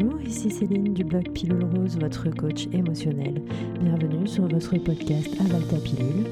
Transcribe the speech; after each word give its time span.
Bonjour, 0.00 0.20
ici 0.22 0.50
Céline 0.50 0.94
du 0.94 1.04
blog 1.04 1.30
Pilule 1.32 1.64
Rose, 1.76 1.98
votre 1.98 2.30
coach 2.30 2.66
émotionnel. 2.72 3.42
Bienvenue 3.82 4.26
sur 4.26 4.48
votre 4.48 4.78
podcast 4.78 5.28
Aval 5.40 5.62
ta 5.66 5.76
pilule. 5.76 6.24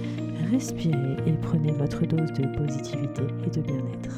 Respirez 0.51 1.17
et 1.27 1.33
prenez 1.43 1.73
votre 1.73 2.07
dose 2.07 2.33
de 2.33 2.57
positivité 2.57 3.23
et 3.47 3.51
de 3.51 3.61
bien-être. 3.61 4.17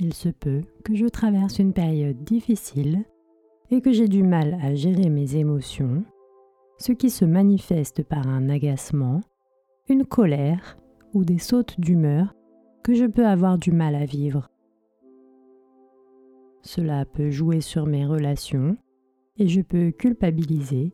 Il 0.00 0.14
se 0.14 0.30
peut 0.30 0.62
que 0.84 0.96
je 0.96 1.06
traverse 1.06 1.60
une 1.60 1.72
période 1.72 2.24
difficile 2.24 3.04
et 3.70 3.80
que 3.80 3.92
j'ai 3.92 4.08
du 4.08 4.24
mal 4.24 4.58
à 4.62 4.74
gérer 4.74 5.10
mes 5.10 5.36
émotions 5.36 6.02
ce 6.80 6.92
qui 6.92 7.10
se 7.10 7.26
manifeste 7.26 8.02
par 8.02 8.26
un 8.26 8.48
agacement, 8.48 9.20
une 9.88 10.06
colère 10.06 10.78
ou 11.12 11.24
des 11.24 11.38
sautes 11.38 11.78
d'humeur 11.78 12.34
que 12.82 12.94
je 12.94 13.04
peux 13.04 13.26
avoir 13.26 13.58
du 13.58 13.70
mal 13.70 13.94
à 13.94 14.06
vivre. 14.06 14.48
Cela 16.62 17.04
peut 17.04 17.30
jouer 17.30 17.60
sur 17.60 17.86
mes 17.86 18.06
relations 18.06 18.78
et 19.36 19.46
je 19.46 19.60
peux 19.60 19.90
culpabiliser 19.90 20.92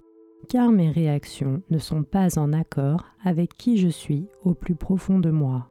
car 0.49 0.71
mes 0.71 0.91
réactions 0.91 1.63
ne 1.71 1.79
sont 1.79 2.03
pas 2.03 2.39
en 2.39 2.53
accord 2.53 3.05
avec 3.25 3.57
qui 3.57 3.77
je 3.77 3.89
suis 3.89 4.29
au 4.45 4.55
plus 4.55 4.75
profond 4.75 5.21
de 5.21 5.31
moi. 5.31 5.69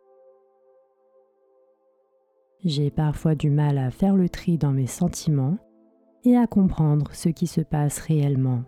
J'ai 2.64 2.90
parfois 2.90 3.36
du 3.36 3.50
mal 3.50 3.78
à 3.78 3.92
faire 3.92 4.16
le 4.16 4.30
tri 4.30 4.58
dans 4.58 4.72
mes 4.72 4.88
sentiments 4.88 5.58
et 6.24 6.38
à 6.38 6.48
comprendre 6.48 7.14
ce 7.14 7.30
qui 7.30 7.48
se 7.48 7.62
passe 7.62 8.00
réellement. 8.00 8.64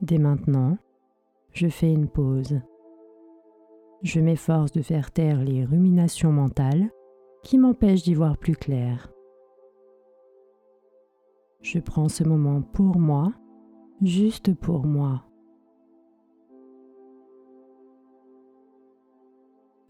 Dès 0.00 0.18
maintenant, 0.18 0.78
je 1.52 1.66
fais 1.66 1.92
une 1.92 2.08
pause. 2.08 2.60
Je 4.02 4.20
m'efforce 4.20 4.70
de 4.70 4.80
faire 4.80 5.10
taire 5.10 5.42
les 5.42 5.64
ruminations 5.64 6.30
mentales 6.30 6.88
qui 7.42 7.58
m'empêchent 7.58 8.04
d'y 8.04 8.14
voir 8.14 8.36
plus 8.38 8.54
clair. 8.54 9.12
Je 11.62 11.80
prends 11.80 12.08
ce 12.08 12.22
moment 12.22 12.62
pour 12.62 13.00
moi, 13.00 13.32
juste 14.00 14.54
pour 14.54 14.86
moi. 14.86 15.24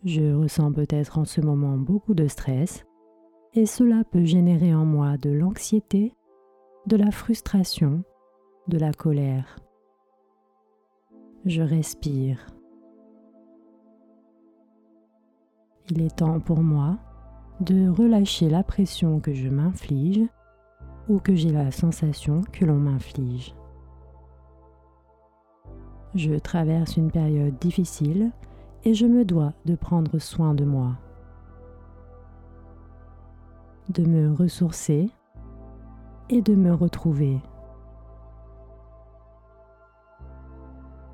Je 0.05 0.33
ressens 0.33 0.73
peut-être 0.73 1.19
en 1.19 1.27
ce 1.27 1.43
moment 1.43 1.77
beaucoup 1.77 2.15
de 2.15 2.29
stress 2.29 2.87
et 3.53 3.67
cela 3.67 4.05
peut 4.05 4.25
générer 4.25 4.75
en 4.75 4.87
moi 4.87 5.19
de 5.19 5.29
l'anxiété, 5.29 6.15
de 6.87 6.97
la 6.97 7.11
frustration, 7.11 8.05
de 8.69 8.79
la 8.79 8.93
colère 8.93 9.59
je 11.45 11.63
respire. 11.63 12.47
Il 15.91 16.03
est 16.03 16.17
temps 16.17 16.41
pour 16.41 16.61
moi 16.61 16.99
de 17.61 17.89
relâcher 17.89 18.49
la 18.49 18.63
pression 18.63 19.21
que 19.21 19.33
je 19.33 19.49
m'inflige 19.49 20.23
ou 21.09 21.19
que 21.19 21.35
j'ai 21.35 21.51
la 21.51 21.71
sensation 21.71 22.43
que 22.53 22.65
l'on 22.65 22.77
m'inflige. 22.77 23.55
Je 26.15 26.35
traverse 26.35 26.97
une 26.97 27.11
période 27.11 27.59
difficile 27.59 28.33
et 28.85 28.95
je 28.95 29.07
me 29.07 29.25
dois 29.25 29.53
de 29.65 29.75
prendre 29.75 30.19
soin 30.19 30.55
de 30.55 30.65
moi, 30.65 30.97
de 33.89 34.05
me 34.05 34.35
ressourcer 34.35 35.11
et 36.29 36.43
de 36.43 36.55
me 36.55 36.75
retrouver. 36.75 37.41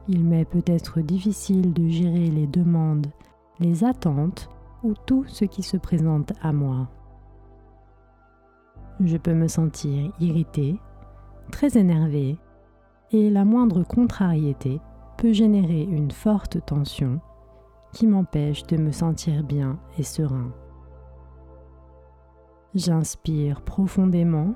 Il 0.09 0.25
m'est 0.25 0.45
peut-être 0.45 1.01
difficile 1.01 1.73
de 1.73 1.89
gérer 1.89 2.31
les 2.31 2.47
demandes, 2.47 3.07
les 3.59 3.85
attentes 3.85 4.51
ou 4.83 4.95
tout 5.07 5.25
ce 5.27 5.47
qui 5.47 5.63
se 5.63 5.77
présente 5.77 6.33
à 6.43 6.53
moi. 6.53 6.89
Je 9.01 9.17
peux 9.17 9.35
me 9.35 9.49
sentir 9.49 10.13
irrité, 10.21 10.79
très 11.51 11.79
énervé, 11.79 12.39
et 13.13 13.31
la 13.31 13.45
moindre 13.45 13.83
contrariété 13.83 14.81
peut 15.17 15.33
générer 15.33 15.83
une 15.83 16.11
forte 16.11 16.65
tension 16.67 17.21
qui 17.93 18.07
m'empêche 18.07 18.65
de 18.67 18.77
me 18.77 18.93
sentir 18.93 19.43
bien 19.43 19.79
et 19.99 20.03
serein. 20.03 20.53
J'inspire 22.75 23.63
profondément 23.63 24.55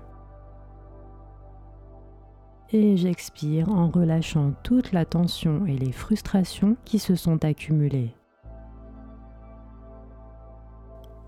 et 2.72 2.96
j'expire 2.96 3.68
en 3.70 3.88
relâchant 3.88 4.52
toute 4.62 4.92
la 4.92 5.04
tension 5.04 5.64
et 5.66 5.76
les 5.76 5.92
frustrations 5.92 6.76
qui 6.84 6.98
se 6.98 7.14
sont 7.14 7.44
accumulées. 7.44 8.14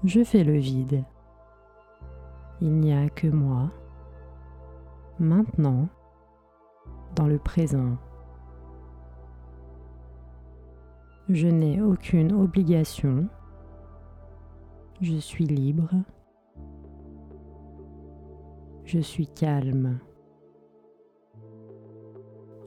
Je 0.04 0.22
fais 0.22 0.44
le 0.44 0.56
vide. 0.58 1.04
Il 2.60 2.72
n'y 2.72 2.92
a 2.92 3.08
que 3.08 3.26
moi, 3.26 3.70
maintenant, 5.18 5.88
dans 7.16 7.26
le 7.26 7.38
présent. 7.38 7.96
Je 11.28 11.48
n'ai 11.48 11.80
aucune 11.80 12.32
obligation. 12.32 13.28
Je 15.00 15.16
suis 15.16 15.46
libre. 15.46 15.90
Je 18.84 18.98
suis 18.98 19.28
calme 19.28 20.00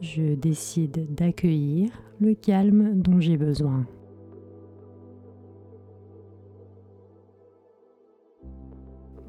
je 0.03 0.35
décide 0.35 1.15
d'accueillir 1.15 1.89
le 2.19 2.33
calme 2.33 3.01
dont 3.01 3.21
j'ai 3.21 3.37
besoin. 3.37 3.87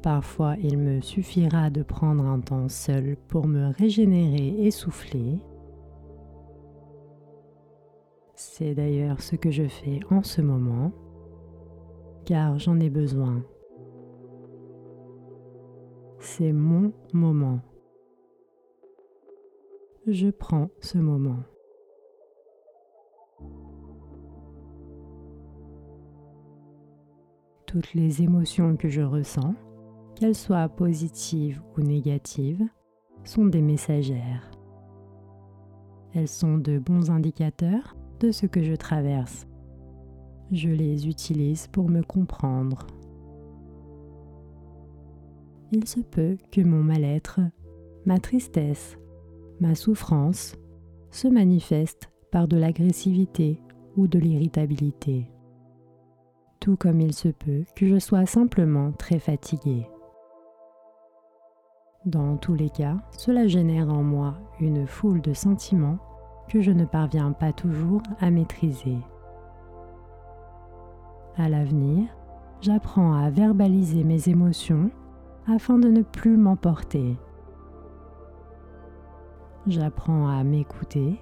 Parfois, 0.03 0.55
il 0.61 0.77
me 0.77 0.99
suffira 0.99 1.69
de 1.69 1.81
prendre 1.81 2.25
un 2.25 2.41
temps 2.41 2.67
seul 2.67 3.15
pour 3.29 3.47
me 3.47 3.71
régénérer 3.71 4.65
et 4.65 4.69
souffler. 4.69 5.39
C'est 8.35 8.75
d'ailleurs 8.75 9.21
ce 9.21 9.37
que 9.37 9.51
je 9.51 9.67
fais 9.69 10.01
en 10.11 10.23
ce 10.23 10.41
moment, 10.41 10.91
car 12.25 12.59
j'en 12.59 12.81
ai 12.81 12.89
besoin. 12.89 13.43
C'est 16.19 16.51
mon 16.51 16.91
moment 17.13 17.61
je 20.07 20.29
prends 20.29 20.69
ce 20.81 20.99
moment. 20.99 21.39
Toutes 27.65 27.93
les 27.95 28.21
émotions 28.21 28.77
que 28.77 28.87
je 28.87 29.01
ressens, 29.01 29.55
qu'elles 30.15 30.35
soient 30.35 30.69
positives 30.69 31.61
ou 31.75 31.81
négatives, 31.81 32.63
sont 33.23 33.45
des 33.45 33.61
messagères. 33.61 34.51
Elles 36.13 36.27
sont 36.27 36.59
de 36.59 36.77
bons 36.77 37.09
indicateurs 37.09 37.95
de 38.19 38.31
ce 38.31 38.45
que 38.45 38.61
je 38.61 38.75
traverse. 38.75 39.47
Je 40.51 40.69
les 40.69 41.07
utilise 41.07 41.67
pour 41.67 41.89
me 41.89 42.03
comprendre. 42.03 42.85
Il 45.71 45.87
se 45.87 45.99
peut 45.99 46.37
que 46.51 46.61
mon 46.61 46.83
mal-être, 46.83 47.39
ma 48.05 48.19
tristesse, 48.19 48.97
ma 49.59 49.75
souffrance 49.75 50.55
se 51.11 51.27
manifeste 51.27 52.09
par 52.31 52.47
de 52.47 52.57
l'agressivité 52.57 53.61
ou 53.95 54.07
de 54.07 54.19
l'irritabilité, 54.19 55.29
tout 56.59 56.75
comme 56.75 56.99
il 56.99 57.13
se 57.13 57.29
peut 57.29 57.63
que 57.75 57.87
je 57.87 57.99
sois 57.99 58.25
simplement 58.25 58.91
très 58.91 59.19
fatigué. 59.19 59.87
Dans 62.05 62.37
tous 62.37 62.53
les 62.53 62.69
cas, 62.69 62.97
cela 63.17 63.47
génère 63.47 63.89
en 63.89 64.03
moi 64.03 64.35
une 64.59 64.85
foule 64.85 65.21
de 65.21 65.33
sentiments 65.33 65.97
que 66.49 66.61
je 66.61 66.71
ne 66.71 66.85
parviens 66.85 67.31
pas 67.31 67.51
toujours 67.51 68.03
à 68.19 68.29
maîtriser. 68.29 68.97
À 71.37 71.49
l'avenir, 71.49 72.07
j'apprends 72.61 73.13
à 73.13 73.29
verbaliser 73.29 74.03
mes 74.03 74.29
émotions 74.29 74.91
afin 75.47 75.79
de 75.79 75.89
ne 75.89 76.01
plus 76.01 76.37
m'emporter 76.37 77.17
j'apprends 79.67 80.27
à 80.27 80.43
m'écouter 80.43 81.19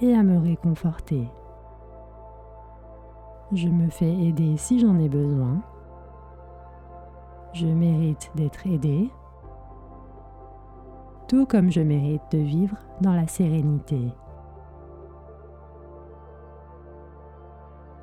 et 0.00 0.14
à 0.14 0.22
me 0.22 0.38
réconforter. 0.38 1.28
Je 3.52 3.68
me 3.68 3.88
fais 3.88 4.12
aider 4.12 4.56
si 4.56 4.78
j'en 4.78 4.98
ai 4.98 5.08
besoin. 5.08 5.60
Je 7.52 7.66
mérite 7.66 8.30
d'être 8.36 8.66
aidé, 8.66 9.10
tout 11.26 11.46
comme 11.46 11.70
je 11.70 11.80
mérite 11.80 12.22
de 12.30 12.38
vivre 12.38 12.76
dans 13.00 13.14
la 13.14 13.26
sérénité. 13.26 14.00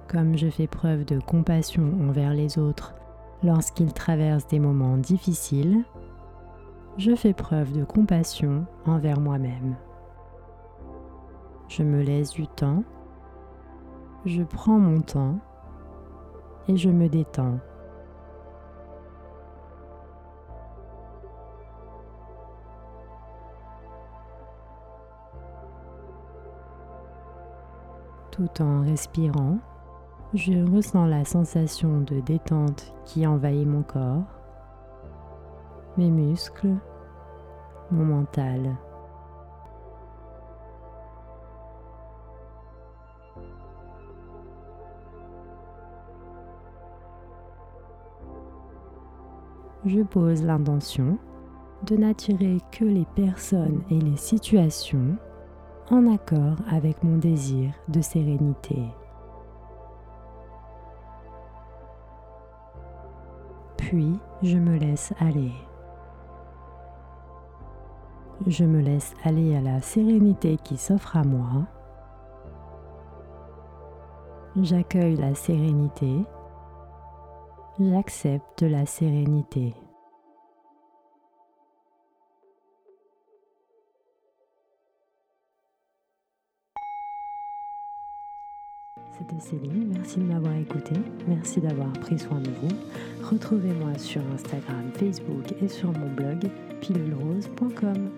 Comme 0.09 0.37
je 0.37 0.49
fais 0.49 0.67
preuve 0.67 1.05
de 1.05 1.19
compassion 1.19 1.93
envers 2.07 2.33
les 2.33 2.57
autres 2.57 2.93
lorsqu'ils 3.43 3.93
traversent 3.93 4.47
des 4.47 4.59
moments 4.59 4.97
difficiles, 4.97 5.83
je 6.97 7.13
fais 7.15 7.33
preuve 7.33 7.73
de 7.73 7.83
compassion 7.83 8.65
envers 8.85 9.19
moi-même. 9.19 9.75
Je 11.67 11.83
me 11.83 12.01
laisse 12.01 12.31
du 12.31 12.47
temps. 12.47 12.83
Je 14.25 14.41
prends 14.41 14.79
mon 14.79 15.01
temps 15.01 15.37
et 16.67 16.75
je 16.75 16.89
me 16.89 17.07
détends. 17.07 17.59
Tout 28.31 28.61
en 28.61 28.81
respirant, 28.81 29.57
je 30.33 30.53
ressens 30.75 31.05
la 31.05 31.25
sensation 31.25 32.01
de 32.01 32.19
détente 32.19 32.93
qui 33.05 33.25
envahit 33.25 33.67
mon 33.67 33.81
corps, 33.81 34.23
mes 35.97 36.11
muscles, 36.11 36.75
mon 37.91 38.05
mental. 38.05 38.75
Je 49.85 50.01
pose 50.01 50.43
l'intention 50.43 51.17
de 51.85 51.95
n'attirer 51.95 52.57
que 52.71 52.83
les 52.83 53.05
personnes 53.15 53.83
et 53.89 53.99
les 53.99 54.17
situations 54.17 55.15
en 55.89 56.13
accord 56.13 56.57
avec 56.69 57.01
mon 57.03 57.17
désir 57.17 57.71
de 57.87 58.01
sérénité. 58.01 58.83
Puis 63.77 64.19
je 64.43 64.57
me 64.57 64.77
laisse 64.77 65.13
aller. 65.19 65.53
Je 68.45 68.63
me 68.63 68.81
laisse 68.81 69.13
aller 69.23 69.55
à 69.55 69.61
la 69.61 69.81
sérénité 69.81 70.57
qui 70.63 70.77
s'offre 70.77 71.17
à 71.17 71.23
moi. 71.23 71.65
J'accueille 74.61 75.15
la 75.15 75.33
sérénité. 75.33 76.23
J'accepte 77.79 78.61
la 78.61 78.85
sérénité. 78.85 79.73
Merci 89.33 90.19
de 90.19 90.23
m'avoir 90.23 90.55
écouté, 90.55 90.93
merci 91.27 91.59
d'avoir 91.59 91.91
pris 91.93 92.17
soin 92.17 92.39
de 92.39 92.49
vous. 92.49 92.75
Retrouvez-moi 93.29 93.97
sur 93.97 94.21
Instagram, 94.33 94.91
Facebook 94.95 95.53
et 95.61 95.67
sur 95.67 95.91
mon 95.91 96.07
blog 96.13 96.49
pilulrose.com. 96.81 98.09